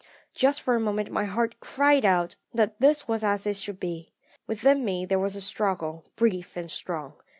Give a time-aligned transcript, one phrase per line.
[0.33, 4.11] "Just for a moment my heart cried out that this was as it should be.
[4.47, 7.13] Within me there was a struggle, brief and strong.